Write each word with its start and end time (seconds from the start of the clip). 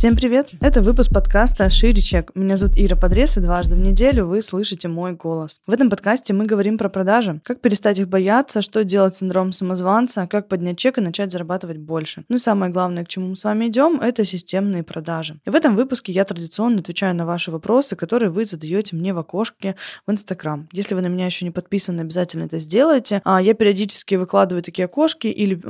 Всем 0.00 0.16
привет! 0.16 0.52
Это 0.62 0.80
выпуск 0.80 1.12
подкаста 1.12 1.68
«Шире 1.68 2.00
чек». 2.00 2.30
Меня 2.34 2.56
зовут 2.56 2.78
Ира 2.78 2.96
Подрез, 2.96 3.36
и 3.36 3.40
дважды 3.40 3.74
в 3.74 3.82
неделю 3.82 4.28
вы 4.28 4.40
слышите 4.40 4.88
мой 4.88 5.12
голос. 5.12 5.60
В 5.66 5.74
этом 5.74 5.90
подкасте 5.90 6.32
мы 6.32 6.46
говорим 6.46 6.78
про 6.78 6.88
продажи, 6.88 7.42
как 7.44 7.60
перестать 7.60 7.98
их 7.98 8.08
бояться, 8.08 8.62
что 8.62 8.82
делать 8.82 9.14
с 9.14 9.18
синдромом 9.18 9.52
самозванца, 9.52 10.26
как 10.26 10.48
поднять 10.48 10.78
чек 10.78 10.96
и 10.96 11.02
начать 11.02 11.30
зарабатывать 11.30 11.76
больше. 11.76 12.24
Ну 12.30 12.36
и 12.36 12.38
самое 12.38 12.72
главное, 12.72 13.04
к 13.04 13.08
чему 13.08 13.28
мы 13.28 13.36
с 13.36 13.44
вами 13.44 13.66
идем, 13.66 14.00
это 14.00 14.24
системные 14.24 14.84
продажи. 14.84 15.38
И 15.44 15.50
в 15.50 15.54
этом 15.54 15.76
выпуске 15.76 16.12
я 16.12 16.24
традиционно 16.24 16.78
отвечаю 16.78 17.14
на 17.14 17.26
ваши 17.26 17.50
вопросы, 17.50 17.94
которые 17.94 18.30
вы 18.30 18.46
задаете 18.46 18.96
мне 18.96 19.12
в 19.12 19.18
окошке 19.18 19.76
в 20.06 20.10
Инстаграм. 20.10 20.66
Если 20.72 20.94
вы 20.94 21.02
на 21.02 21.08
меня 21.08 21.26
еще 21.26 21.44
не 21.44 21.50
подписаны, 21.50 22.00
обязательно 22.00 22.44
это 22.44 22.56
сделайте. 22.56 23.20
А 23.26 23.42
я 23.42 23.52
периодически 23.52 24.14
выкладываю 24.14 24.62
такие 24.62 24.86
окошки 24.86 25.26
или 25.26 25.60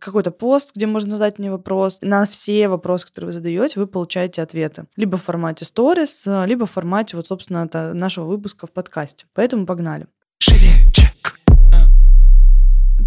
какой-то 0.00 0.32
пост, 0.32 0.72
где 0.74 0.86
можно 0.86 1.12
задать 1.12 1.38
мне 1.38 1.52
вопрос. 1.52 2.00
На 2.02 2.26
все 2.26 2.66
вопросы, 2.66 3.06
которые 3.06 3.28
вы 3.28 3.32
задаете, 3.32 3.75
вы 3.76 3.86
получаете 3.86 4.42
ответы. 4.42 4.86
Либо 4.96 5.16
в 5.18 5.22
формате 5.22 5.64
сторис, 5.64 6.24
либо 6.26 6.66
в 6.66 6.70
формате, 6.70 7.16
вот, 7.16 7.26
собственно, 7.26 7.68
нашего 7.94 8.26
выпуска 8.26 8.66
в 8.66 8.72
подкасте. 8.72 9.26
Поэтому 9.34 9.66
погнали. 9.66 10.06
Шире. 10.38 10.75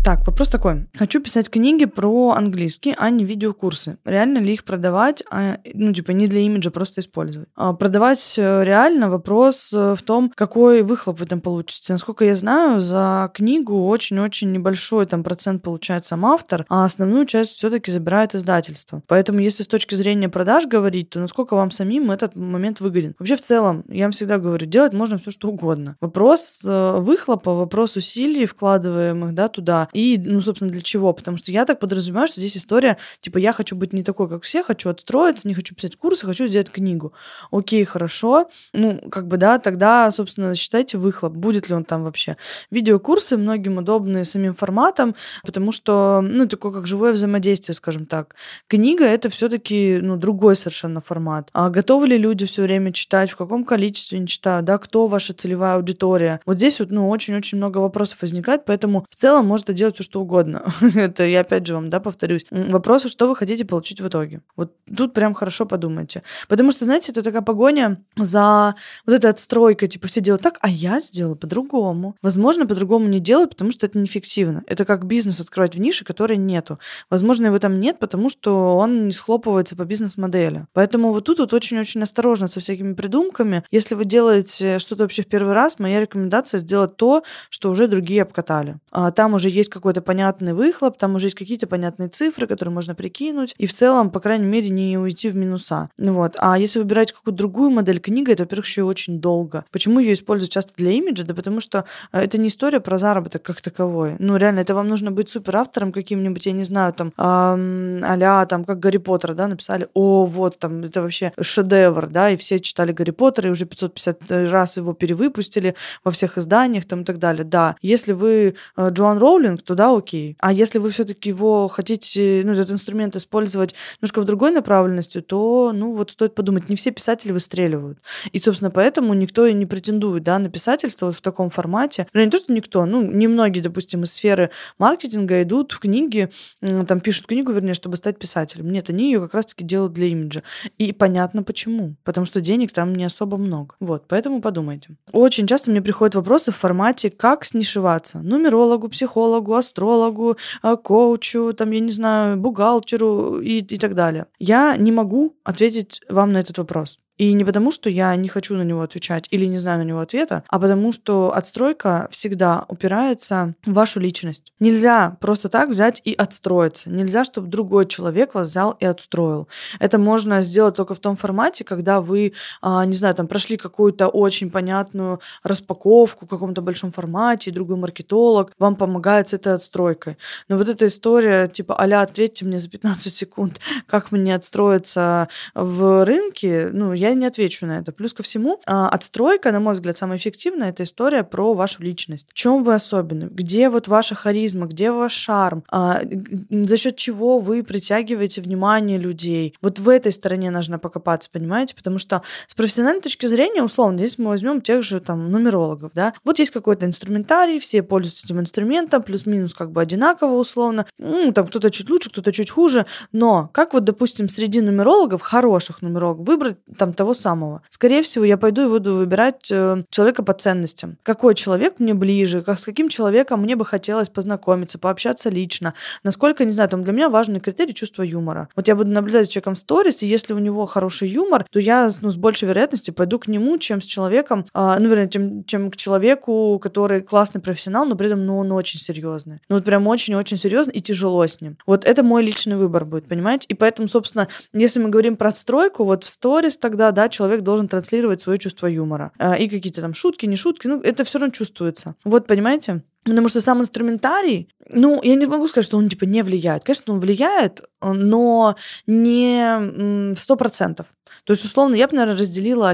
Так, 0.10 0.26
вопрос 0.26 0.48
такой. 0.48 0.88
Хочу 0.98 1.22
писать 1.22 1.52
книги 1.52 1.86
про 1.86 2.32
английский, 2.32 2.96
а 2.98 3.12
не 3.12 3.24
видеокурсы. 3.24 4.00
Реально 4.04 4.40
ли 4.40 4.54
их 4.54 4.64
продавать, 4.64 5.22
а, 5.30 5.58
ну, 5.76 5.94
типа, 5.94 6.10
не 6.14 6.26
для 6.26 6.40
имиджа, 6.40 6.72
просто 6.72 7.02
использовать? 7.02 7.48
А 7.56 7.74
продавать 7.74 8.34
э, 8.36 8.64
реально 8.64 9.12
вопрос 9.12 9.70
э, 9.72 9.94
в 9.96 10.02
том, 10.02 10.32
какой 10.34 10.82
выхлоп 10.82 11.20
в 11.20 11.22
этом 11.22 11.42
получится. 11.42 11.94
Насколько 11.94 12.26
я 12.26 12.34
знаю, 12.34 12.80
за 12.80 13.30
книгу 13.36 13.86
очень-очень 13.86 14.52
небольшой 14.52 15.06
там 15.06 15.24
процент 15.24 15.62
получает 15.62 16.08
сам 16.08 16.26
автор, 16.26 16.66
а 16.70 16.86
основную 16.86 17.28
часть 17.28 17.52
все-таки 17.52 17.92
забирает 17.92 18.34
издательство. 18.34 19.04
Поэтому, 19.06 19.38
если 19.38 19.62
с 19.62 19.68
точки 19.68 19.94
зрения 19.94 20.28
продаж 20.28 20.66
говорить, 20.66 21.12
то 21.12 21.20
насколько 21.20 21.56
вам 21.56 21.70
самим 21.70 22.10
этот 22.10 22.36
момент 22.36 22.80
выгоден? 22.80 23.14
Вообще, 23.20 23.36
в 23.36 23.42
целом, 23.42 23.86
я 23.88 24.06
вам 24.06 24.12
всегда 24.14 24.40
говорю, 24.40 24.66
делать 24.66 24.94
можно 24.94 25.20
все, 25.20 25.30
что 25.30 25.50
угодно. 25.50 25.98
Вопрос 26.02 26.62
э, 26.66 26.98
выхлопа, 26.98 27.54
вопрос 27.54 27.96
усилий, 27.96 28.48
вкладываемых, 28.48 29.36
да, 29.36 29.50
туда, 29.50 29.88
и, 30.00 30.18
ну, 30.18 30.42
собственно, 30.42 30.72
для 30.72 30.82
чего? 30.82 31.14
Потому 31.14 31.38
что 31.38 31.52
я 31.52 31.66
так 31.66 31.80
подразумеваю, 31.80 32.28
что 32.28 32.40
здесь 32.40 32.58
история, 32.58 32.98
типа, 33.22 33.38
я 33.38 33.54
хочу 33.54 33.76
быть 33.76 33.94
не 33.94 34.04
такой, 34.04 34.30
как 34.30 34.44
все, 34.44 34.64
хочу 34.64 34.90
отстроиться, 34.90 35.48
не 35.48 35.54
хочу 35.54 35.76
писать 35.76 35.96
курсы, 35.96 36.26
хочу 36.26 36.48
сделать 36.48 36.70
книгу. 36.70 37.14
Окей, 37.52 37.84
хорошо. 37.86 38.50
Ну, 38.74 39.00
как 39.10 39.28
бы, 39.28 39.38
да, 39.38 39.60
тогда, 39.60 40.12
собственно, 40.12 40.56
считайте 40.56 40.98
выхлоп, 40.98 41.34
будет 41.34 41.70
ли 41.70 41.76
он 41.76 41.84
там 41.84 42.04
вообще. 42.04 42.38
Видеокурсы 42.72 43.38
многим 43.38 43.78
удобны 43.78 44.24
самим 44.26 44.54
форматом, 44.54 45.16
потому 45.44 45.72
что, 45.72 46.22
ну, 46.22 46.48
такое 46.48 46.72
как 46.72 46.88
живое 46.88 47.12
взаимодействие, 47.12 47.76
скажем 47.76 48.06
так. 48.06 48.36
Книга— 48.68 49.06
это 49.06 49.30
все 49.30 49.50
таки 49.50 50.00
ну, 50.02 50.18
другой 50.18 50.56
совершенно 50.56 51.02
формат. 51.02 51.50
А 51.54 51.70
готовы 51.70 52.08
ли 52.08 52.18
люди 52.18 52.46
все 52.46 52.62
время 52.62 52.94
читать, 52.94 53.32
в 53.32 53.36
каком 53.36 53.64
количестве 53.64 54.20
не 54.20 54.28
читают, 54.28 54.66
да, 54.66 54.78
кто 54.78 55.08
ваша 55.08 55.34
целевая 55.34 55.76
аудитория? 55.76 56.40
Вот 56.46 56.58
здесь 56.58 56.80
вот, 56.80 56.92
ну, 56.92 57.10
очень-очень 57.10 57.58
много 57.58 57.80
вопросов 57.80 58.22
возникает, 58.22 58.66
поэтому 58.66 59.06
в 59.10 59.16
целом 59.16 59.48
может 59.48 59.74
делать 59.74 59.89
все, 59.92 60.04
что 60.04 60.22
угодно. 60.22 60.74
Это 60.96 61.26
я 61.26 61.42
опять 61.42 61.66
же 61.66 61.74
вам, 61.74 61.90
да, 61.90 62.00
повторюсь. 62.00 62.46
Вопрос, 62.52 63.06
что 63.06 63.28
вы 63.28 63.36
хотите 63.36 63.66
получить 63.66 64.02
в 64.02 64.08
итоге. 64.08 64.42
Вот 64.56 64.74
тут 64.96 65.14
прям 65.14 65.34
хорошо 65.34 65.66
подумайте. 65.66 66.24
Потому 66.48 66.72
что, 66.72 66.86
знаете, 66.86 67.12
это 67.12 67.24
такая 67.24 67.42
погоня 67.42 67.98
за 68.18 68.76
вот 69.06 69.14
этой 69.14 69.30
отстройкой, 69.30 69.88
типа 69.88 70.08
все 70.08 70.22
делают 70.22 70.42
так, 70.42 70.58
а 70.62 70.70
я 70.70 71.02
сделаю 71.02 71.36
по-другому. 71.36 72.16
Возможно, 72.22 72.66
по-другому 72.66 73.08
не 73.08 73.20
делают, 73.20 73.52
потому 73.52 73.72
что 73.72 73.86
это 73.86 73.98
неэффективно. 73.98 74.64
Это 74.68 74.86
как 74.86 75.06
бизнес 75.06 75.40
открывать 75.40 75.76
в 75.76 75.80
нише, 75.80 76.06
которой 76.06 76.38
нету. 76.38 76.80
Возможно, 77.10 77.48
его 77.48 77.60
там 77.60 77.80
нет, 77.80 78.00
потому 78.00 78.30
что 78.30 78.78
он 78.78 79.08
не 79.08 79.12
схлопывается 79.12 79.76
по 79.76 79.86
бизнес-модели. 79.86 80.66
Поэтому 80.74 81.12
вот 81.12 81.26
тут 81.26 81.40
вот 81.40 81.54
очень-очень 81.54 82.04
осторожно 82.04 82.48
со 82.48 82.60
всякими 82.60 82.94
придумками. 82.94 83.64
Если 83.72 83.96
вы 83.96 84.06
делаете 84.06 84.80
что-то 84.80 85.04
вообще 85.04 85.24
в 85.24 85.28
первый 85.28 85.54
раз, 85.54 85.80
моя 85.80 86.00
рекомендация 86.00 86.60
сделать 86.60 86.96
то, 86.98 87.24
что 87.50 87.70
уже 87.70 87.88
другие 87.88 88.22
обкатали. 88.24 88.78
А 88.92 89.12
там 89.12 89.34
уже 89.34 89.50
есть 89.50 89.69
какой-то 89.70 90.02
понятный 90.02 90.54
выхлоп, 90.54 90.98
там 90.98 91.16
уже 91.16 91.28
есть 91.28 91.38
какие-то 91.38 91.68
понятные 91.68 92.10
цифры, 92.10 92.48
которые 92.48 92.74
можно 92.74 92.96
прикинуть, 92.96 93.56
и 93.58 93.66
в 93.66 93.74
целом, 93.74 94.10
по 94.10 94.20
крайней 94.20 94.46
мере, 94.46 94.70
не 94.70 94.98
уйти 94.98 95.30
в 95.30 95.36
минуса. 95.36 95.90
Ну 95.98 96.14
вот. 96.14 96.36
А 96.40 96.58
если 96.58 96.80
выбирать 96.80 97.12
какую-то 97.12 97.38
другую 97.38 97.70
модель 97.70 98.00
книги, 98.00 98.32
это, 98.32 98.44
во-первых, 98.44 98.66
еще 98.66 98.82
и 98.82 98.84
очень 98.84 99.20
долго. 99.20 99.66
Почему 99.72 100.00
ее 100.00 100.14
используют 100.14 100.52
часто 100.52 100.74
для 100.76 100.92
имиджа? 100.92 101.24
Да 101.24 101.34
потому 101.34 101.60
что 101.60 101.86
э, 102.12 102.22
это 102.22 102.38
не 102.38 102.50
история 102.50 102.80
про 102.80 102.98
заработок 102.98 103.44
как 103.44 103.62
таковой. 103.62 104.16
Ну, 104.20 104.38
реально, 104.38 104.60
это 104.60 104.74
вам 104.76 104.90
нужно 104.90 105.12
быть 105.12 105.30
супер 105.30 105.58
автором 105.58 105.92
каким-нибудь, 105.92 106.46
я 106.46 106.52
не 106.52 106.64
знаю, 106.64 106.94
там, 106.94 107.14
эм, 107.18 108.04
а 108.04 108.46
там, 108.46 108.66
как 108.66 108.80
Гарри 108.80 108.98
Поттера, 108.98 109.34
да, 109.34 109.48
написали, 109.48 109.88
о, 109.94 110.26
вот, 110.26 110.60
там, 110.60 110.82
это 110.84 111.02
вообще 111.02 111.32
шедевр, 111.40 112.08
да, 112.08 112.30
и 112.30 112.38
все 112.38 112.60
читали 112.60 112.92
Гарри 112.92 113.12
Поттера, 113.12 113.50
и 113.50 113.52
уже 113.52 113.66
550 113.66 114.32
раз 114.52 114.78
его 114.78 114.94
перевыпустили 114.94 115.76
во 116.04 116.12
всех 116.12 116.38
изданиях, 116.38 116.86
там, 116.86 117.02
и 117.02 117.04
так 117.06 117.20
далее. 117.20 117.44
Да, 117.44 117.76
если 117.82 118.14
вы 118.14 118.56
э, 118.78 118.90
Джоан 118.90 119.18
Роулинг, 119.18 119.59
то 119.64 119.76
да, 119.76 119.96
окей. 119.96 120.36
А 120.40 120.52
если 120.52 120.80
вы 120.80 120.90
все-таки 120.92 121.30
его 121.30 121.68
хотите, 121.68 122.42
ну, 122.46 122.54
этот 122.54 122.72
инструмент 122.72 123.16
использовать 123.16 123.76
немножко 124.02 124.22
в 124.22 124.26
другой 124.26 124.52
направленности, 124.52 125.22
то, 125.22 125.72
ну, 125.74 125.94
вот 125.94 126.12
стоит 126.12 126.36
подумать, 126.36 126.70
не 126.70 126.76
все 126.76 126.92
писатели 126.92 127.32
выстреливают. 127.32 128.00
И, 128.32 128.40
собственно, 128.40 128.72
поэтому 128.72 129.14
никто 129.14 129.46
и 129.46 129.54
не 129.54 129.66
претендует, 129.66 130.24
да, 130.24 130.40
на 130.40 130.50
писательство 130.50 131.08
вот 131.08 131.16
в 131.16 131.22
таком 131.22 131.50
формате. 131.50 132.08
Ну, 132.14 132.24
не 132.24 132.30
то, 132.30 132.38
что 132.38 132.54
никто, 132.54 132.86
ну, 132.86 133.02
немногие, 133.02 133.64
допустим, 133.64 134.04
из 134.04 134.14
сферы 134.14 134.50
маркетинга 134.78 135.42
идут 135.44 135.72
в 135.72 135.80
книги, 135.80 136.30
там, 136.62 137.00
пишут 137.00 137.28
книгу, 137.28 137.52
вернее, 137.52 137.74
чтобы 137.74 137.98
стать 137.98 138.18
писателем. 138.18 138.72
Нет, 138.72 138.90
они 138.90 139.12
ее 139.12 139.22
как 139.22 139.34
раз-таки 139.34 139.64
делают 139.64 139.94
для 139.94 140.08
имиджа. 140.08 140.44
И 140.78 140.94
понятно 140.94 141.44
почему. 141.44 141.96
Потому 142.04 142.26
что 142.26 142.42
денег 142.42 142.74
там 142.74 142.94
не 142.94 143.04
особо 143.04 143.38
много. 143.38 143.76
Вот, 143.80 144.06
поэтому 144.08 144.42
подумайте. 144.42 144.96
Очень 145.12 145.48
часто 145.48 145.72
мне 145.72 145.82
приходят 145.82 146.16
вопросы 146.16 146.52
в 146.52 146.56
формате, 146.56 147.10
как 147.10 147.46
снишиваться. 147.46 148.20
Нумерологу, 148.20 148.90
психологу, 148.90 149.49
астрологу, 149.54 150.38
а, 150.62 150.76
коучу, 150.76 151.54
там, 151.54 151.72
я 151.72 151.80
не 151.80 151.92
знаю, 151.92 152.38
бухгалтеру 152.38 153.40
и, 153.42 153.60
и 153.60 153.78
так 153.78 153.96
далее. 153.96 154.26
Я 154.40 154.76
не 154.78 154.92
могу 154.92 155.36
ответить 155.44 156.02
вам 156.10 156.32
на 156.34 156.40
этот 156.40 156.58
вопрос. 156.58 157.00
И 157.20 157.34
не 157.34 157.44
потому, 157.44 157.72
что 157.72 157.90
я 157.90 158.16
не 158.16 158.30
хочу 158.30 158.56
на 158.56 158.64
него 158.64 158.82
отвечать 158.82 159.28
или 159.30 159.46
не 159.46 159.58
знаю 159.58 159.80
на 159.80 159.84
него 159.84 160.00
ответа, 160.00 160.44
а 160.48 160.58
потому, 160.58 160.94
что 160.94 161.36
отстройка 161.36 162.08
всегда 162.12 162.64
упирается 162.70 163.56
в 163.66 163.74
вашу 163.74 164.00
личность. 164.00 164.54
Нельзя 164.62 165.18
просто 165.20 165.50
так 165.50 165.70
взять 165.70 166.02
и 166.06 166.14
отстроиться. 166.14 166.90
Нельзя, 166.90 167.26
чтобы 167.26 167.50
другой 167.50 167.88
человек 167.88 168.34
вас 168.34 168.48
взял 168.48 168.72
и 168.72 168.86
отстроил. 168.86 169.50
Это 169.80 169.98
можно 169.98 170.42
сделать 170.42 170.76
только 170.76 170.96
в 170.96 171.00
том 171.00 171.18
формате, 171.18 171.66
когда 171.66 172.00
вы, 172.00 172.34
а, 172.62 172.86
не 172.86 172.96
знаю, 172.96 173.16
там 173.16 173.28
прошли 173.28 173.58
какую-то 173.58 174.08
очень 174.08 174.50
понятную 174.50 175.20
распаковку 175.44 176.26
в 176.26 176.30
каком-то 176.30 176.62
большом 176.62 176.94
формате, 176.94 177.50
и 177.50 177.54
другой 177.54 177.76
маркетолог 177.76 178.54
вам 178.58 178.78
помогает 178.78 179.28
с 179.28 179.34
этой 179.34 179.56
отстройкой. 179.56 180.18
Но 180.48 180.56
вот 180.56 180.70
эта 180.70 180.88
история, 180.88 181.50
типа, 181.50 181.80
аля, 181.82 182.00
ответьте 182.00 182.46
мне 182.46 182.60
за 182.60 182.70
15 182.70 183.14
секунд, 183.14 183.60
как 183.88 184.14
мне 184.14 184.36
отстроиться 184.36 185.28
в 185.54 186.06
рынке, 186.06 186.70
ну, 186.72 186.94
я 186.94 187.09
я 187.10 187.16
не 187.16 187.26
отвечу 187.26 187.66
на 187.66 187.80
это. 187.80 187.92
Плюс 187.92 188.14
ко 188.14 188.24
всему, 188.24 188.60
а, 188.66 188.90
отстройка, 188.90 189.52
на 189.52 189.60
мой 189.60 189.74
взгляд, 189.74 189.98
самая 189.98 190.18
эффективная, 190.18 190.70
это 190.70 190.84
история 190.84 191.24
про 191.24 191.54
вашу 191.54 191.84
личность. 191.84 192.28
В 192.30 192.34
чем 192.34 192.64
вы 192.64 192.74
особенны? 192.74 193.26
Где 193.30 193.70
вот 193.70 193.88
ваша 193.88 194.16
харизма? 194.16 194.68
Где 194.68 194.92
ваш 194.92 195.14
шарм? 195.14 195.64
А, 195.70 196.02
за 196.50 196.78
счет 196.78 196.96
чего 196.96 197.40
вы 197.40 197.64
притягиваете 197.64 198.42
внимание 198.42 198.98
людей? 198.98 199.56
Вот 199.62 199.80
в 199.80 199.90
этой 199.90 200.12
стороне 200.12 200.52
нужно 200.52 200.80
покопаться, 200.80 201.30
понимаете? 201.32 201.76
Потому 201.76 201.98
что 201.98 202.22
с 202.48 202.54
профессиональной 202.54 203.02
точки 203.02 203.26
зрения, 203.26 203.64
условно, 203.64 203.98
здесь 203.98 204.18
мы 204.18 204.28
возьмем 204.28 204.62
тех 204.62 204.84
же 204.84 205.00
там 205.00 205.32
нумерологов, 205.32 205.92
да, 205.94 206.14
вот 206.24 206.40
есть 206.40 206.52
какой-то 206.52 206.86
инструментарий, 206.86 207.60
все 207.60 207.84
пользуются 207.84 208.26
этим 208.26 208.40
инструментом, 208.40 209.04
плюс-минус 209.04 209.54
как 209.54 209.72
бы 209.72 209.82
одинаково 209.82 210.36
условно, 210.36 210.86
ну, 210.98 211.32
там 211.32 211.48
кто-то 211.48 211.70
чуть 211.72 211.90
лучше, 211.90 212.10
кто-то 212.10 212.32
чуть 212.32 212.50
хуже, 212.50 212.86
но 213.12 213.50
как 213.54 213.74
вот, 213.74 213.84
допустим, 213.84 214.30
среди 214.30 214.62
нумерологов, 214.62 215.22
хороших 215.22 215.82
нумерологов, 215.82 216.28
выбрать 216.28 216.58
там 216.78 216.94
того 217.00 217.14
самого. 217.14 217.62
Скорее 217.70 218.04
всего, 218.04 218.26
я 218.26 218.36
пойду 218.36 218.66
и 218.66 218.68
буду 218.68 218.96
выбирать 218.96 219.50
э, 219.50 219.84
человека 219.90 220.22
по 220.22 220.34
ценностям. 220.34 220.98
Какой 221.04 221.34
человек 221.34 221.80
мне 221.80 221.94
ближе, 221.94 222.42
как, 222.42 222.60
с 222.60 222.66
каким 222.66 222.90
человеком 222.90 223.42
мне 223.42 223.56
бы 223.56 223.64
хотелось 223.64 224.10
познакомиться, 224.10 224.78
пообщаться 224.78 225.30
лично. 225.30 225.74
Насколько, 226.04 226.44
не 226.44 226.52
знаю, 226.52 226.70
там 226.70 226.84
для 226.84 226.92
меня 226.92 227.08
важный 227.08 227.40
критерий 227.40 227.74
чувство 227.74 228.04
юмора. 228.04 228.50
Вот 228.54 228.68
я 228.68 228.76
буду 228.76 228.92
наблюдать 228.92 229.28
за 229.28 229.32
человеком 229.32 229.56
в 229.56 229.60
сторис, 229.60 230.04
и 230.04 230.08
если 230.08 230.34
у 230.34 230.40
него 230.40 230.66
хороший 230.66 231.08
юмор, 231.08 231.46
то 231.50 231.58
я 231.58 231.90
ну, 232.02 232.10
с 232.10 232.18
большей 232.18 232.50
вероятностью 232.50 232.94
пойду 232.94 233.18
к 233.18 233.30
нему, 233.30 233.58
чем 233.60 233.82
с 233.82 233.86
человеком, 233.86 234.46
э, 234.54 234.76
ну, 234.78 234.90
вернее, 234.90 235.08
чем, 235.08 235.46
чем 235.46 235.72
к 235.72 235.78
человеку, 235.78 236.60
который 236.62 237.02
классный 237.02 237.40
профессионал, 237.40 237.86
но 237.86 237.96
при 237.96 238.08
этом, 238.08 238.26
ну, 238.26 238.40
он 238.40 238.52
очень 238.52 238.78
серьезный. 238.78 239.40
Ну, 239.48 239.56
вот 239.56 239.64
прям 239.64 239.88
очень-очень 239.88 240.36
серьезный 240.36 240.74
и 240.74 240.82
тяжело 240.82 241.26
с 241.26 241.40
ним. 241.40 241.58
Вот 241.66 241.86
это 241.86 242.04
мой 242.04 242.24
личный 242.24 242.58
выбор 242.58 242.84
будет, 242.84 243.08
понимаете? 243.08 243.46
И 243.48 243.54
поэтому, 243.54 243.88
собственно, 243.88 244.28
если 244.52 244.82
мы 244.82 244.90
говорим 244.90 245.16
про 245.16 245.30
отстройку, 245.30 245.86
вот 245.86 246.04
в 246.04 246.10
сторис 246.10 246.58
тогда 246.58 246.89
да, 246.92 247.10
человек 247.10 247.42
должен 247.42 247.68
транслировать 247.68 248.22
свое 248.22 248.40
чувство 248.40 248.68
юмора. 248.68 249.12
Э, 249.20 249.38
и 249.38 249.48
какие-то 249.50 249.82
там 249.82 249.94
шутки, 249.94 250.26
не 250.26 250.36
шутки, 250.36 250.68
ну, 250.68 250.82
это 250.82 251.04
все 251.04 251.20
равно 251.20 251.34
чувствуется. 251.34 251.96
Вот, 252.04 252.28
понимаете? 252.28 252.84
Потому 253.04 253.30
что 253.30 253.42
сам 253.42 253.62
инструментарий, 253.62 254.50
ну, 254.70 255.02
я 255.02 255.16
не 255.16 255.26
могу 255.26 255.48
сказать, 255.48 255.66
что 255.66 255.78
он, 255.78 255.88
типа, 255.88 256.04
не 256.04 256.22
влияет. 256.22 256.64
Конечно, 256.64 256.94
он 256.94 257.00
влияет, 257.00 257.62
но 257.82 258.56
не 258.88 260.16
сто 260.16 260.36
процентов. 260.36 260.88
То 261.24 261.34
есть, 261.34 261.46
условно, 261.46 261.76
я 261.76 261.88
бы, 261.88 261.96
наверное, 261.96 262.20
разделила 262.20 262.70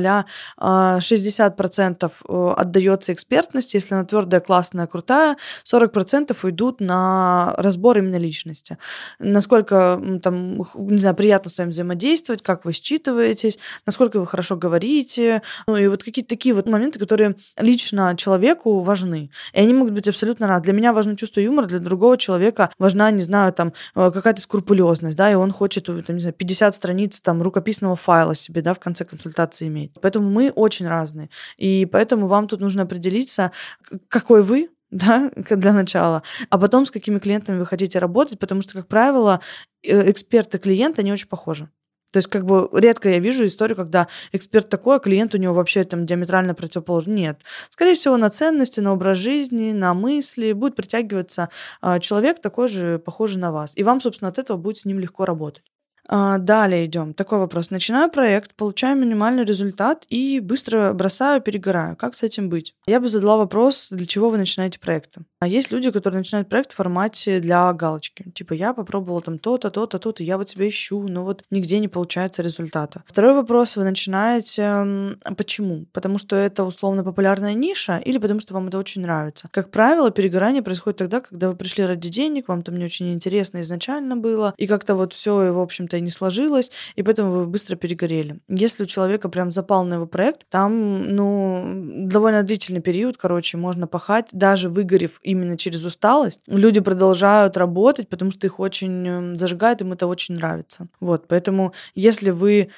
а 0.57 0.99
60% 0.99 2.11
э, 2.27 2.53
отдается 2.57 3.13
экспертности, 3.13 3.75
если 3.75 3.95
она 3.95 4.03
твердая, 4.03 4.41
классная, 4.41 4.87
крутая, 4.87 5.37
40% 5.63 6.35
уйдут 6.43 6.79
на 6.79 7.53
разбор 7.57 7.97
именно 7.97 8.17
личности. 8.17 8.77
Насколько 9.19 10.01
там, 10.21 10.57
не 10.75 10.97
знаю, 10.97 11.15
приятно 11.15 11.49
с 11.49 11.57
вами 11.57 11.69
взаимодействовать, 11.69 12.43
как 12.43 12.65
вы 12.65 12.71
считываетесь, 12.71 13.57
насколько 13.85 14.19
вы 14.19 14.27
хорошо 14.27 14.55
говорите. 14.55 15.41
Ну 15.67 15.77
и 15.77 15.87
вот 15.87 16.03
какие-то 16.03 16.29
такие 16.29 16.53
вот 16.53 16.67
моменты, 16.67 16.99
которые 16.99 17.35
лично 17.57 18.15
человеку 18.17 18.79
важны. 18.81 19.31
И 19.53 19.59
они 19.59 19.73
могут 19.73 19.93
быть 19.93 20.07
абсолютно 20.07 20.47
разные. 20.47 20.65
Для 20.65 20.73
меня 20.73 20.93
важно 20.93 21.15
чувство 21.15 21.39
юмора, 21.39 21.65
для 21.65 21.79
другого 21.79 22.17
человека 22.17 22.69
важна, 22.77 23.11
не 23.11 23.21
знаю, 23.21 23.53
там, 23.53 23.73
э, 23.95 24.11
какая-то 24.11 24.41
скрупулезность, 24.41 25.17
да, 25.17 25.31
и 25.31 25.35
он 25.35 25.51
хочет, 25.51 25.85
там, 25.85 26.15
не 26.15 26.21
знаю, 26.21 26.33
50 26.33 26.75
страниц 26.75 27.21
там 27.21 27.41
рукописного 27.41 27.95
файла 27.95 28.24
себе, 28.33 28.61
да, 28.61 28.73
в 28.73 28.79
конце 28.79 29.05
консультации 29.05 29.67
иметь. 29.67 29.91
Поэтому 30.01 30.29
мы 30.29 30.51
очень 30.51 30.87
разные. 30.87 31.29
И 31.57 31.85
поэтому 31.85 32.27
вам 32.27 32.47
тут 32.47 32.59
нужно 32.61 32.83
определиться, 32.83 33.51
какой 34.07 34.41
вы, 34.41 34.69
да, 34.91 35.31
для 35.35 35.73
начала, 35.73 36.23
а 36.49 36.57
потом 36.57 36.85
с 36.85 36.91
какими 36.91 37.19
клиентами 37.19 37.59
вы 37.59 37.65
хотите 37.65 37.99
работать, 37.99 38.39
потому 38.39 38.61
что, 38.61 38.73
как 38.73 38.87
правило, 38.87 39.41
э, 39.83 40.09
эксперты 40.09 40.57
клиента, 40.57 41.01
они 41.01 41.11
очень 41.11 41.27
похожи. 41.27 41.69
То 42.15 42.19
есть, 42.19 42.29
как 42.29 42.45
бы 42.45 42.69
редко 42.71 43.09
я 43.09 43.19
вижу 43.19 43.45
историю, 43.45 43.75
когда 43.75 44.07
эксперт 44.31 44.69
такой, 44.69 44.95
а 44.95 44.99
клиент 44.99 45.35
у 45.35 45.37
него 45.37 45.53
вообще 45.53 45.83
там 45.83 46.05
диаметрально 46.05 46.55
противоположный. 46.55 47.13
Нет. 47.13 47.41
Скорее 47.69 47.95
всего, 47.95 48.15
на 48.15 48.29
ценности, 48.29 48.79
на 48.79 48.93
образ 48.93 49.17
жизни, 49.17 49.73
на 49.73 49.93
мысли 49.93 50.53
будет 50.53 50.77
притягиваться 50.77 51.49
а, 51.81 51.99
человек 51.99 52.39
такой 52.39 52.69
же, 52.69 52.99
похожий 52.99 53.41
на 53.41 53.51
вас. 53.51 53.73
И 53.75 53.83
вам, 53.83 53.99
собственно, 53.99 54.29
от 54.29 54.37
этого 54.37 54.55
будет 54.55 54.77
с 54.77 54.85
ним 54.85 54.97
легко 54.99 55.25
работать. 55.25 55.65
А, 56.07 56.37
далее 56.37 56.85
идем. 56.85 57.13
Такой 57.13 57.39
вопрос. 57.39 57.71
Начинаю 57.71 58.09
проект, 58.09 58.53
получаю 58.55 58.97
минимальный 58.97 59.43
результат 59.43 60.05
и 60.09 60.39
быстро 60.39 60.93
бросаю, 60.93 61.41
перегораю. 61.41 61.95
Как 61.95 62.15
с 62.15 62.23
этим 62.23 62.49
быть? 62.49 62.75
Я 62.85 62.99
бы 62.99 63.07
задала 63.07 63.37
вопрос, 63.37 63.89
для 63.89 64.05
чего 64.05 64.29
вы 64.29 64.37
начинаете 64.37 64.79
проекты. 64.79 65.21
А 65.45 65.47
есть 65.47 65.71
люди, 65.71 65.91
которые 65.91 66.17
начинают 66.17 66.49
проект 66.49 66.71
в 66.71 66.75
формате 66.75 67.39
для 67.39 67.71
галочки. 67.71 68.31
Типа, 68.33 68.53
я 68.53 68.73
попробовала 68.73 69.21
там 69.21 69.37
то-то, 69.37 69.69
то-то, 69.69 69.99
то-то, 69.99 70.23
я 70.23 70.39
вот 70.39 70.49
себя 70.49 70.67
ищу, 70.67 71.07
но 71.07 71.23
вот 71.23 71.43
нигде 71.51 71.77
не 71.77 71.87
получается 71.87 72.41
результата. 72.41 73.03
Второй 73.05 73.35
вопрос. 73.35 73.75
Вы 73.75 73.83
начинаете... 73.83 75.15
Почему? 75.37 75.85
Потому 75.93 76.17
что 76.17 76.35
это 76.35 76.63
условно 76.63 77.03
популярная 77.03 77.53
ниша 77.53 77.97
или 77.97 78.17
потому 78.17 78.39
что 78.39 78.55
вам 78.55 78.69
это 78.69 78.79
очень 78.79 79.03
нравится? 79.03 79.47
Как 79.51 79.69
правило, 79.69 80.09
перегорание 80.09 80.63
происходит 80.63 80.97
тогда, 80.97 81.21
когда 81.21 81.49
вы 81.49 81.55
пришли 81.55 81.85
ради 81.85 82.09
денег, 82.09 82.47
вам 82.47 82.63
там 82.63 82.77
не 82.77 82.85
очень 82.85 83.13
интересно 83.13 83.61
изначально 83.61 84.17
было, 84.17 84.55
и 84.57 84.65
как-то 84.65 84.95
вот 84.95 85.13
все, 85.13 85.51
в 85.51 85.59
общем-то, 85.59 85.99
не 85.99 86.09
сложилось, 86.09 86.71
и 86.95 87.03
поэтому 87.03 87.31
вы 87.31 87.45
быстро 87.45 87.75
перегорели. 87.75 88.39
Если 88.47 88.81
у 88.81 88.87
человека 88.87 89.29
прям 89.29 89.51
запал 89.51 89.85
на 89.85 89.93
его 89.93 90.07
проект, 90.07 90.49
там, 90.49 91.15
ну, 91.15 92.07
довольно 92.07 92.41
длительный 92.41 92.81
период, 92.81 93.17
короче, 93.17 93.57
можно 93.57 93.85
пахать, 93.85 94.29
даже 94.31 94.69
выгорев 94.69 95.19
именно 95.35 95.57
через 95.57 95.85
усталость, 95.85 96.41
люди 96.47 96.79
продолжают 96.79 97.57
работать, 97.57 98.09
потому 98.09 98.31
что 98.31 98.47
их 98.47 98.59
очень 98.59 99.07
эм, 99.07 99.37
зажигает, 99.37 99.81
им 99.81 99.93
это 99.93 100.07
очень 100.07 100.35
нравится. 100.35 100.87
Вот, 100.99 101.27
поэтому 101.27 101.73
если 101.93 102.31
вы, 102.31 102.69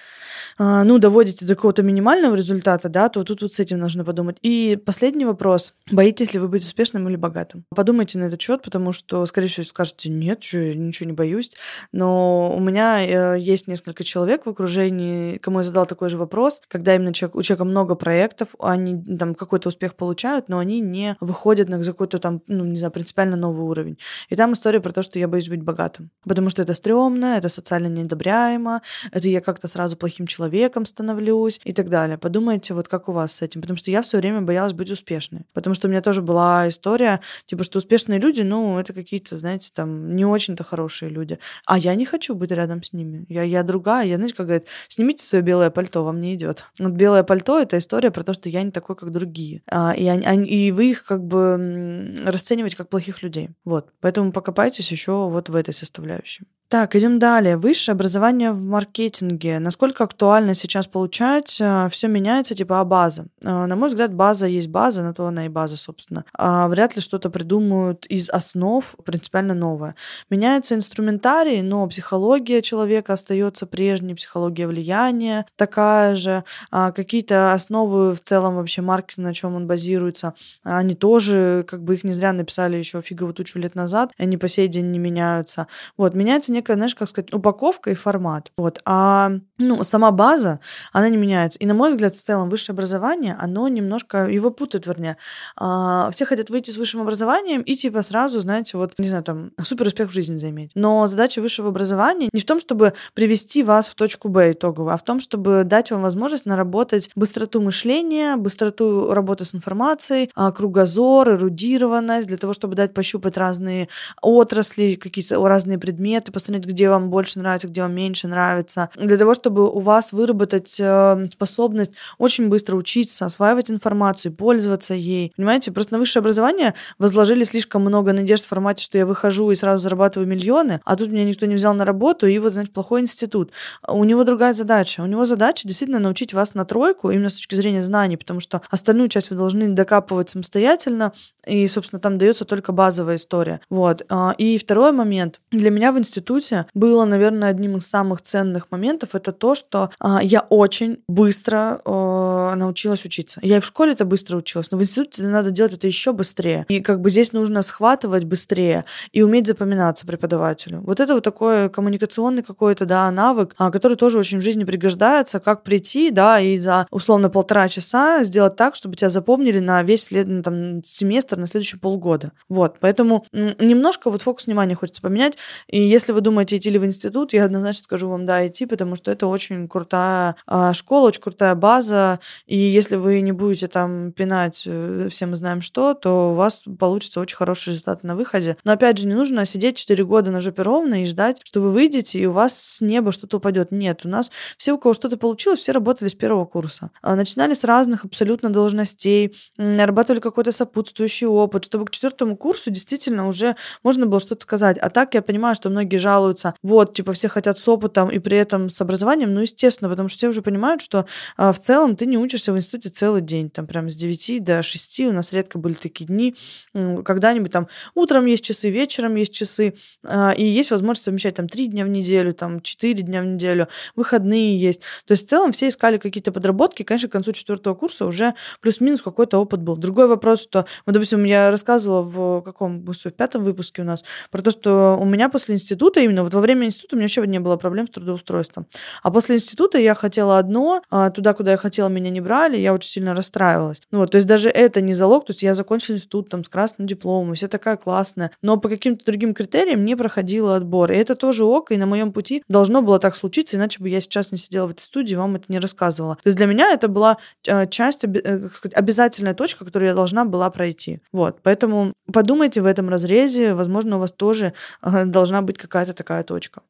а, 0.57 0.83
ну, 0.83 0.99
доводите 0.99 1.45
до 1.45 1.55
какого-то 1.55 1.83
минимального 1.83 2.35
результата, 2.35 2.89
да, 2.89 3.09
то 3.09 3.23
тут 3.23 3.41
вот 3.41 3.53
с 3.53 3.59
этим 3.59 3.79
нужно 3.79 4.03
подумать. 4.03 4.37
И 4.41 4.79
последний 4.85 5.25
вопрос. 5.25 5.73
Боитесь 5.91 6.33
ли 6.33 6.39
вы 6.39 6.47
быть 6.47 6.63
успешным 6.63 7.07
или 7.07 7.15
богатым? 7.15 7.63
Подумайте 7.75 8.17
на 8.17 8.25
этот 8.25 8.41
счет, 8.41 8.61
потому 8.61 8.91
что, 8.91 9.25
скорее 9.25 9.47
всего, 9.47 9.65
скажете, 9.65 10.09
нет, 10.09 10.43
что, 10.43 10.57
я 10.57 10.73
ничего 10.73 11.07
не 11.07 11.13
боюсь. 11.13 11.55
Но 11.91 12.55
у 12.55 12.59
меня 12.59 13.35
э, 13.35 13.39
есть 13.39 13.67
несколько 13.67 14.03
человек 14.03 14.45
в 14.45 14.49
окружении, 14.49 15.37
кому 15.37 15.59
я 15.59 15.63
задал 15.63 15.85
такой 15.85 16.09
же 16.09 16.17
вопрос, 16.17 16.61
когда 16.67 16.95
именно 16.95 17.13
человек, 17.13 17.35
у 17.35 17.41
человека 17.41 17.65
много 17.65 17.95
проектов, 17.95 18.49
они 18.59 19.01
там 19.17 19.35
какой-то 19.35 19.69
успех 19.69 19.95
получают, 19.95 20.49
но 20.49 20.59
они 20.59 20.81
не 20.81 21.15
выходят 21.19 21.69
на 21.69 21.83
какой-то 21.83 22.19
там, 22.19 22.36
ну, 22.47 22.65
не 22.65 22.77
знаю, 22.77 22.91
принципиально 22.91 23.35
новый 23.35 23.65
уровень. 23.65 23.97
И 24.29 24.35
там 24.35 24.53
история 24.53 24.79
про 24.79 24.91
то, 24.91 25.01
что 25.01 25.19
я 25.19 25.27
боюсь 25.27 25.49
быть 25.49 25.61
богатым. 25.61 26.11
Потому 26.23 26.49
что 26.49 26.61
это 26.61 26.73
стрёмно, 26.73 27.37
это 27.37 27.49
социально 27.49 27.87
неодобряемо, 27.87 28.81
это 29.11 29.27
я 29.27 29.41
как-то 29.41 29.67
сразу 29.67 29.97
плохим 29.97 30.27
человеком 30.27 30.85
становлюсь 30.85 31.59
и 31.63 31.73
так 31.73 31.89
далее. 31.89 32.17
Подумайте, 32.17 32.73
вот 32.73 32.87
как 32.87 33.09
у 33.09 33.11
вас 33.11 33.33
с 33.33 33.41
этим. 33.41 33.61
Потому 33.61 33.77
что 33.77 33.91
я 33.91 34.01
все 34.01 34.17
время 34.17 34.41
боялась 34.41 34.73
быть 34.73 34.91
успешной. 34.91 35.41
Потому 35.53 35.73
что 35.73 35.87
у 35.87 35.91
меня 35.91 36.01
тоже 36.01 36.21
была 36.21 36.67
история, 36.69 37.21
типа, 37.45 37.63
что 37.63 37.79
успешные 37.79 38.19
люди, 38.19 38.41
ну, 38.41 38.79
это 38.79 38.93
какие-то, 38.93 39.37
знаете, 39.37 39.71
там, 39.73 40.15
не 40.15 40.25
очень-то 40.25 40.63
хорошие 40.63 41.09
люди. 41.09 41.39
А 41.65 41.77
я 41.77 41.95
не 41.95 42.05
хочу 42.05 42.35
быть 42.35 42.51
рядом 42.51 42.83
с 42.83 42.93
ними. 42.93 43.25
Я, 43.29 43.43
я 43.43 43.63
другая. 43.63 44.05
Я, 44.05 44.15
знаете, 44.15 44.35
как 44.35 44.47
говорят, 44.47 44.65
снимите 44.87 45.23
свое 45.23 45.43
белое 45.43 45.69
пальто, 45.69 46.03
вам 46.03 46.19
не 46.19 46.35
идет. 46.35 46.65
Вот 46.79 46.93
белое 46.93 47.23
пальто— 47.23 47.59
это 47.61 47.77
история 47.77 48.11
про 48.11 48.23
то, 48.23 48.33
что 48.33 48.49
я 48.49 48.63
не 48.63 48.71
такой, 48.71 48.95
как 48.95 49.11
другие. 49.11 49.61
А, 49.69 49.93
и, 49.95 50.07
они, 50.07 50.47
и 50.47 50.71
вы 50.71 50.91
их 50.91 51.03
как 51.03 51.23
бы 51.23 52.15
расценивать 52.31 52.75
как 52.75 52.89
плохих 52.89 53.23
людей. 53.23 53.49
Вот. 53.63 53.91
Поэтому 54.01 54.31
покопайтесь 54.31 54.91
еще 54.91 55.29
вот 55.29 55.49
в 55.49 55.55
этой 55.55 55.73
составляющей. 55.73 56.45
Так, 56.69 56.97
идем 56.97 57.17
далее. 57.17 57.55
Высшее 57.55 57.93
образование 57.93 58.51
в 58.51 58.61
маркетинге. 58.61 59.59
Насколько 59.59 60.03
актуально 60.03 60.53
сейчас 60.53 60.85
получать? 60.85 61.59
А, 61.61 61.87
Все 61.87 62.09
меняется, 62.09 62.55
типа, 62.55 62.81
а 62.81 62.83
база? 62.83 63.27
А, 63.45 63.67
на 63.67 63.77
мой 63.77 63.87
взгляд, 63.87 64.13
база 64.13 64.47
есть 64.47 64.67
база, 64.67 65.01
на 65.01 65.13
то 65.13 65.25
она 65.27 65.45
и 65.45 65.49
база, 65.49 65.77
собственно. 65.77 66.25
А 66.33 66.67
вряд 66.67 66.97
ли 66.97 67.01
что-то 67.01 67.29
придумают 67.29 68.05
из 68.07 68.29
основ 68.29 68.97
принципиально 69.05 69.53
новое. 69.53 69.95
Меняется 70.29 70.75
инструментарий, 70.75 71.61
но 71.61 71.87
психология 71.87 72.61
человека 72.61 73.13
остается 73.13 73.65
прежней, 73.65 74.13
психология 74.13 74.67
влияния 74.67 75.45
такая 75.55 76.15
же. 76.15 76.43
А 76.69 76.91
какие-то 76.91 77.53
основы 77.53 78.13
в 78.13 78.19
целом 78.19 78.57
вообще 78.57 78.81
маркетинга, 78.81 79.29
на 79.29 79.33
чем 79.33 79.55
он 79.55 79.67
базируется, 79.67 80.33
они 80.63 80.95
тоже, 80.95 81.63
как 81.65 81.81
бы 81.81 81.93
их 81.93 82.03
не 82.03 82.11
зря 82.11 82.33
написали 82.33 82.75
еще 82.75 83.01
фигово 83.01 83.31
тучу 83.31 83.57
лет 83.57 83.73
назад, 83.73 84.11
они 84.17 84.35
по 84.35 84.49
сей 84.49 84.67
день 84.67 84.91
не 84.91 84.99
меняются. 84.99 85.67
Вот, 85.95 86.13
меняется 86.13 86.56
некая, 86.57 86.75
знаешь, 86.75 86.95
как 86.95 87.07
сказать, 87.07 87.33
упаковка 87.33 87.91
и 87.91 87.95
формат. 87.95 88.51
Вот. 88.57 88.81
А 88.85 89.31
ну, 89.57 89.83
сама 89.83 90.11
база, 90.11 90.59
она 90.93 91.09
не 91.09 91.17
меняется. 91.17 91.59
И, 91.59 91.65
на 91.65 91.73
мой 91.73 91.91
взгляд, 91.91 92.15
в 92.15 92.23
целом, 92.23 92.49
высшее 92.49 92.73
образование, 92.73 93.35
оно 93.39 93.67
немножко, 93.67 94.27
его 94.27 94.51
путает, 94.51 94.85
вернее. 94.87 95.17
А, 95.55 96.09
все 96.11 96.25
хотят 96.25 96.49
выйти 96.49 96.71
с 96.71 96.77
высшим 96.77 97.01
образованием 97.01 97.61
и, 97.61 97.75
типа, 97.75 98.01
сразу, 98.01 98.39
знаете, 98.39 98.77
вот, 98.77 98.93
не 98.97 99.07
знаю, 99.07 99.23
там, 99.23 99.51
супер 99.61 99.87
успех 99.87 100.09
в 100.09 100.13
жизни 100.13 100.37
заиметь. 100.37 100.71
Но 100.75 101.07
задача 101.07 101.41
высшего 101.41 101.69
образования 101.69 102.29
не 102.31 102.41
в 102.41 102.45
том, 102.45 102.59
чтобы 102.59 102.93
привести 103.13 103.63
вас 103.63 103.87
в 103.87 103.95
точку 103.95 104.29
Б 104.29 104.51
итоговую, 104.51 104.93
а 104.93 104.97
в 104.97 105.03
том, 105.03 105.19
чтобы 105.19 105.63
дать 105.63 105.91
вам 105.91 106.01
возможность 106.01 106.45
наработать 106.45 107.09
быстроту 107.15 107.61
мышления, 107.61 108.35
быстроту 108.35 109.13
работы 109.13 109.45
с 109.45 109.55
информацией, 109.55 110.29
а, 110.35 110.51
кругозор, 110.51 111.31
эрудированность, 111.31 112.27
для 112.27 112.37
того, 112.37 112.53
чтобы 112.53 112.75
дать 112.75 112.93
пощупать 112.93 113.37
разные 113.37 113.89
отрасли, 114.21 114.95
какие-то 114.95 115.45
разные 115.47 115.77
предметы, 115.77 116.31
посмотреть, 116.47 116.73
где 116.73 116.89
вам 116.89 117.09
больше 117.09 117.39
нравится, 117.39 117.67
где 117.67 117.81
вам 117.81 117.93
меньше 117.93 118.27
нравится, 118.27 118.89
для 118.95 119.17
того, 119.17 119.33
чтобы 119.33 119.69
у 119.69 119.79
вас 119.79 120.13
выработать 120.13 120.77
э, 120.79 121.25
способность 121.31 121.93
очень 122.17 122.47
быстро 122.47 122.75
учиться, 122.75 123.25
осваивать 123.25 123.69
информацию, 123.69 124.33
пользоваться 124.33 124.93
ей. 124.93 125.33
Понимаете, 125.35 125.71
просто 125.71 125.93
на 125.93 125.99
высшее 125.99 126.21
образование 126.21 126.73
возложили 126.99 127.43
слишком 127.43 127.81
много 127.81 128.13
надежд 128.13 128.45
в 128.45 128.47
формате, 128.47 128.83
что 128.83 128.97
я 128.97 129.05
выхожу 129.05 129.51
и 129.51 129.55
сразу 129.55 129.83
зарабатываю 129.83 130.27
миллионы, 130.27 130.79
а 130.85 130.95
тут 130.95 131.11
меня 131.11 131.25
никто 131.25 131.45
не 131.45 131.55
взял 131.55 131.73
на 131.73 131.85
работу, 131.85 132.27
и 132.27 132.39
вот, 132.39 132.53
значит, 132.53 132.73
плохой 132.73 133.01
институт. 133.01 133.51
У 133.87 134.03
него 134.03 134.23
другая 134.23 134.53
задача. 134.53 135.01
У 135.01 135.05
него 135.05 135.25
задача 135.25 135.67
действительно 135.67 135.99
научить 135.99 136.33
вас 136.33 136.53
на 136.53 136.65
тройку, 136.65 137.11
именно 137.11 137.29
с 137.29 137.35
точки 137.35 137.55
зрения 137.55 137.81
знаний, 137.81 138.17
потому 138.17 138.39
что 138.39 138.61
остальную 138.69 139.09
часть 139.09 139.29
вы 139.29 139.35
должны 139.35 139.67
докапывать 139.69 140.29
самостоятельно, 140.29 141.13
и, 141.45 141.67
собственно, 141.67 141.99
там 141.99 142.17
дается 142.17 142.45
только 142.45 142.71
базовая 142.71 143.17
история. 143.17 143.59
Вот. 143.69 144.05
А, 144.09 144.33
и 144.37 144.57
второй 144.57 144.91
момент. 144.91 145.41
Для 145.51 145.71
меня 145.71 145.91
в 145.91 145.99
институте 145.99 146.36
институте 146.37 146.65
было, 146.73 147.05
наверное, 147.05 147.49
одним 147.49 147.77
из 147.77 147.87
самых 147.87 148.21
ценных 148.21 148.71
моментов, 148.71 149.15
это 149.15 149.31
то, 149.31 149.55
что 149.55 149.89
э, 150.01 150.17
я 150.21 150.41
очень 150.49 150.99
быстро 151.07 151.81
э, 151.83 152.55
научилась 152.55 153.05
учиться. 153.05 153.39
Я 153.43 153.57
и 153.57 153.59
в 153.59 153.65
школе 153.65 153.91
это 153.93 154.05
быстро 154.05 154.37
училась, 154.37 154.71
но 154.71 154.77
в 154.77 154.81
институте 154.81 155.23
надо 155.23 155.51
делать 155.51 155.73
это 155.73 155.87
еще 155.87 156.13
быстрее. 156.13 156.65
И 156.69 156.81
как 156.81 157.01
бы 157.01 157.09
здесь 157.09 157.33
нужно 157.33 157.61
схватывать 157.61 158.25
быстрее 158.25 158.85
и 159.11 159.21
уметь 159.21 159.47
запоминаться 159.47 160.05
преподавателю. 160.05 160.81
Вот 160.81 160.99
это 160.99 161.13
вот 161.13 161.23
такой 161.23 161.69
коммуникационный 161.69 162.43
какой-то, 162.43 162.85
да, 162.85 163.09
навык, 163.11 163.55
а, 163.57 163.71
который 163.71 163.97
тоже 163.97 164.19
очень 164.19 164.39
в 164.39 164.41
жизни 164.41 164.63
пригождается, 164.63 165.39
как 165.39 165.63
прийти, 165.63 166.11
да, 166.11 166.39
и 166.39 166.59
за 166.59 166.87
условно 166.91 167.29
полтора 167.29 167.67
часа 167.67 168.23
сделать 168.23 168.55
так, 168.55 168.75
чтобы 168.75 168.95
тебя 168.95 169.09
запомнили 169.09 169.59
на 169.59 169.83
весь 169.83 170.05
след, 170.05 170.27
ну, 170.27 170.43
там, 170.43 170.83
семестр, 170.83 171.37
на 171.37 171.47
следующие 171.47 171.79
полгода. 171.79 172.31
Вот, 172.49 172.77
поэтому 172.79 173.25
немножко 173.31 174.09
вот 174.09 174.21
фокус 174.21 174.45
внимания 174.45 174.75
хочется 174.75 175.01
поменять. 175.01 175.37
И 175.67 175.81
если 175.81 176.11
вы 176.11 176.21
подумаете, 176.27 176.57
идти 176.57 176.69
ли 176.69 176.77
в 176.77 176.85
институт, 176.85 177.31
я 177.31 177.45
однозначно 177.45 177.83
скажу 177.85 178.09
вам, 178.09 178.25
да, 178.25 178.45
идти, 178.45 178.65
потому 178.65 178.97
что 178.97 179.11
это 179.11 179.27
очень 179.27 179.69
крутая 179.69 180.35
а, 180.45 180.73
школа, 180.73 181.07
очень 181.07 181.21
крутая 181.21 181.55
база, 181.55 182.19
и 182.47 182.57
если 182.57 182.97
вы 182.97 183.21
не 183.21 183.31
будете 183.31 183.69
там 183.69 184.11
пинать, 184.11 184.63
э, 184.65 185.07
все 185.09 185.25
мы 185.25 185.37
знаем 185.37 185.61
что, 185.61 185.93
то 185.93 186.31
у 186.31 186.33
вас 186.33 186.63
получится 186.77 187.21
очень 187.21 187.37
хороший 187.37 187.69
результат 187.69 188.03
на 188.03 188.17
выходе. 188.17 188.57
Но 188.65 188.73
опять 188.73 188.97
же, 188.97 189.07
не 189.07 189.13
нужно 189.13 189.45
сидеть 189.45 189.77
4 189.77 190.03
года 190.03 190.29
на 190.29 190.41
жопе 190.41 190.63
ровно 190.63 191.01
и 191.01 191.05
ждать, 191.05 191.39
что 191.45 191.61
вы 191.61 191.71
выйдете, 191.71 192.19
и 192.19 192.25
у 192.25 192.33
вас 192.33 192.59
с 192.59 192.81
неба 192.81 193.13
что-то 193.13 193.37
упадет. 193.37 193.71
Нет, 193.71 194.01
у 194.03 194.09
нас 194.09 194.29
все, 194.57 194.73
у 194.73 194.77
кого 194.77 194.93
что-то 194.93 195.15
получилось, 195.15 195.61
все 195.61 195.71
работали 195.71 196.09
с 196.09 196.15
первого 196.15 196.43
курса. 196.43 196.91
А, 197.01 197.15
начинали 197.15 197.53
с 197.53 197.63
разных 197.63 198.03
абсолютно 198.03 198.49
должностей, 198.49 199.33
нарабатывали 199.55 200.19
какой-то 200.19 200.51
сопутствующий 200.51 201.27
опыт, 201.27 201.63
чтобы 201.63 201.85
к 201.85 201.91
четвертому 201.91 202.35
курсу 202.35 202.69
действительно 202.69 203.29
уже 203.29 203.55
можно 203.81 204.07
было 204.07 204.19
что-то 204.19 204.41
сказать. 204.41 204.77
А 204.77 204.89
так 204.89 205.13
я 205.13 205.21
понимаю, 205.21 205.55
что 205.55 205.69
многие 205.69 205.97
жалуются, 205.97 206.16
вот, 206.63 206.93
типа, 206.93 207.13
все 207.13 207.27
хотят 207.27 207.57
с 207.57 207.67
опытом 207.67 208.09
и 208.09 208.19
при 208.19 208.37
этом 208.37 208.69
с 208.69 208.79
образованием, 208.81 209.33
ну, 209.33 209.41
естественно, 209.41 209.89
потому 209.89 210.09
что 210.09 210.17
все 210.17 210.27
уже 210.29 210.41
понимают, 210.41 210.81
что 210.81 211.05
а, 211.37 211.51
в 211.51 211.59
целом 211.59 211.95
ты 211.95 212.05
не 212.05 212.17
учишься 212.17 212.53
в 212.53 212.57
институте 212.57 212.89
целый 212.89 213.21
день, 213.21 213.49
там, 213.49 213.67
прям 213.67 213.89
с 213.89 213.95
9 213.95 214.43
до 214.43 214.61
6, 214.61 214.99
у 215.01 215.11
нас 215.11 215.33
редко 215.33 215.59
были 215.59 215.73
такие 215.73 216.05
дни, 216.05 216.35
когда-нибудь 216.73 217.51
там 217.51 217.67
утром 217.95 218.25
есть 218.25 218.43
часы, 218.43 218.69
вечером 218.69 219.15
есть 219.15 219.33
часы, 219.33 219.75
а, 220.05 220.31
и 220.31 220.43
есть 220.43 220.71
возможность 220.71 221.05
совмещать 221.05 221.35
там 221.35 221.49
3 221.49 221.67
дня 221.67 221.85
в 221.85 221.89
неделю, 221.89 222.33
там 222.33 222.61
4 222.61 223.01
дня 223.03 223.21
в 223.21 223.25
неделю, 223.25 223.67
выходные 223.95 224.57
есть. 224.57 224.81
То 225.05 225.13
есть 225.13 225.25
в 225.25 225.29
целом 225.29 225.51
все 225.51 225.67
искали 225.67 225.97
какие-то 225.97 226.31
подработки, 226.31 226.83
конечно, 226.83 227.09
к 227.09 227.11
концу 227.11 227.31
четвертого 227.31 227.75
курса 227.75 228.05
уже 228.05 228.33
плюс-минус 228.61 229.01
какой-то 229.01 229.37
опыт 229.39 229.61
был. 229.61 229.77
Другой 229.77 230.07
вопрос, 230.07 230.41
что, 230.41 230.65
вот, 230.85 230.93
допустим, 230.93 231.23
я 231.23 231.51
рассказывала 231.51 232.01
в 232.01 232.41
каком, 232.41 232.83
в 232.85 233.11
пятом 233.11 233.43
выпуске 233.43 233.81
у 233.81 233.85
нас 233.85 234.03
про 234.31 234.41
то, 234.41 234.51
что 234.51 234.97
у 234.99 235.05
меня 235.05 235.29
после 235.29 235.55
института, 235.55 235.96
именно 235.99 236.23
вот 236.23 236.33
во 236.33 236.41
время 236.41 236.65
института 236.65 236.95
у 236.95 236.99
меня 236.99 237.05
вообще 237.05 237.27
не 237.27 237.39
было 237.39 237.57
проблем 237.57 237.87
с 237.87 237.91
трудоустройством. 237.91 238.67
А 239.03 239.11
после 239.11 239.37
института 239.37 239.77
я 239.77 239.95
хотела 239.95 240.37
одно, 240.37 240.81
а 240.89 241.09
туда, 241.09 241.33
куда 241.33 241.51
я 241.51 241.57
хотела, 241.57 241.89
меня 241.89 242.09
не 242.09 242.21
брали, 242.21 242.57
я 242.57 242.73
очень 242.73 242.89
сильно 242.89 243.13
расстраивалась. 243.15 243.81
Ну, 243.91 243.99
вот, 243.99 244.11
то 244.11 244.15
есть 244.15 244.27
даже 244.27 244.49
это 244.49 244.81
не 244.81 244.93
залог, 244.93 245.25
то 245.25 245.31
есть 245.31 245.43
я 245.43 245.53
закончила 245.53 245.95
институт 245.95 246.29
там 246.29 246.43
с 246.43 246.49
красным 246.49 246.87
дипломом, 246.87 247.35
все 247.35 247.47
такая 247.47 247.77
классная, 247.77 248.31
но 248.41 248.57
по 248.57 248.69
каким-то 248.69 249.05
другим 249.05 249.33
критериям 249.33 249.85
не 249.85 249.95
проходила 249.95 250.55
отбор. 250.55 250.91
И 250.91 250.95
это 250.95 251.15
тоже 251.15 251.45
ок, 251.45 251.71
и 251.71 251.77
на 251.77 251.85
моем 251.85 252.11
пути 252.11 252.43
должно 252.47 252.81
было 252.81 252.99
так 252.99 253.15
случиться, 253.15 253.57
иначе 253.57 253.81
бы 253.81 253.89
я 253.89 254.01
сейчас 254.01 254.31
не 254.31 254.37
сидела 254.37 254.67
в 254.67 254.71
этой 254.71 254.81
студии, 254.81 255.15
вам 255.15 255.35
это 255.35 255.45
не 255.49 255.59
рассказывала. 255.59 256.15
То 256.15 256.27
есть 256.27 256.37
для 256.37 256.45
меня 256.45 256.71
это 256.73 256.87
была 256.87 257.17
э, 257.47 257.67
часть, 257.67 258.03
э, 258.03 258.39
как 258.39 258.55
сказать, 258.55 258.75
обязательная 258.75 259.33
точка, 259.33 259.65
которую 259.65 259.89
я 259.89 259.95
должна 259.95 260.25
была 260.25 260.49
пройти. 260.49 261.01
Вот, 261.11 261.39
поэтому 261.43 261.93
подумайте 262.11 262.61
в 262.61 262.65
этом 262.65 262.89
разрезе, 262.89 263.53
возможно, 263.53 263.97
у 263.97 263.99
вас 263.99 264.11
тоже 264.11 264.53
э, 264.81 265.05
должна 265.05 265.41
быть 265.41 265.57
какая-то 265.57 265.86
такая 265.93 266.23
точка. 266.23 266.61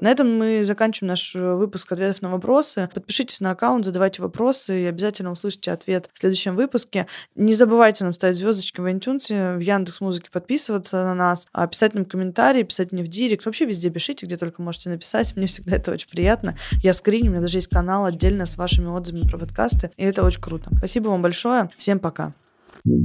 На 0.00 0.10
этом 0.10 0.38
мы 0.38 0.64
заканчиваем 0.64 1.10
наш 1.10 1.34
э, 1.36 1.54
выпуск 1.54 1.92
ответов 1.92 2.22
на 2.22 2.30
вопросы. 2.30 2.88
Подпишитесь 2.94 3.40
на 3.40 3.50
аккаунт, 3.50 3.84
задавайте 3.84 4.22
вопросы 4.22 4.82
и 4.82 4.86
обязательно 4.86 5.30
услышите 5.30 5.72
ответ 5.72 6.08
в 6.12 6.18
следующем 6.18 6.56
выпуске. 6.56 7.06
Не 7.34 7.52
забывайте 7.54 8.04
нам 8.04 8.14
ставить 8.14 8.36
звездочки 8.36 8.80
в 8.80 8.86
iTunes, 8.86 9.56
в 9.56 9.60
Яндекс 9.60 10.00
Музыке 10.00 10.30
подписываться 10.32 11.04
на 11.04 11.14
нас, 11.14 11.46
а 11.52 11.66
писать 11.66 11.94
нам 11.94 12.06
комментарии, 12.06 12.62
писать 12.62 12.92
мне 12.92 13.02
в 13.02 13.08
директ. 13.08 13.44
Вообще 13.44 13.66
везде 13.66 13.90
пишите, 13.90 14.24
где 14.24 14.38
только 14.38 14.62
можете 14.62 14.88
написать. 14.88 15.36
Мне 15.36 15.46
всегда 15.46 15.76
это 15.76 15.92
очень 15.92 16.08
приятно. 16.08 16.56
Я 16.82 16.94
скриню, 16.94 17.26
у 17.26 17.32
меня 17.32 17.42
даже 17.42 17.58
есть 17.58 17.68
канал 17.68 18.06
отдельно 18.06 18.46
с 18.46 18.56
вашими 18.56 18.86
отзывами 18.86 19.28
про 19.28 19.38
подкасты, 19.38 19.90
и 19.98 20.04
это 20.04 20.24
очень 20.24 20.40
круто. 20.40 20.70
Спасибо 20.78 21.08
вам 21.08 21.20
большое. 21.20 21.68
Всем 21.76 21.98
пока. 21.98 22.32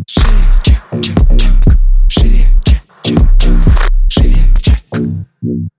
Шире, 0.08 0.28
чек, 0.64 0.82
чек, 1.02 1.18
чек. 1.38 1.74
Шире, 2.08 2.46
чек, 2.64 2.82
чек, 3.04 3.20
чек. 3.38 3.54
Шире, 4.10 4.36
чек. 4.62 4.75
Thank 4.96 5.28
you. 5.42 5.75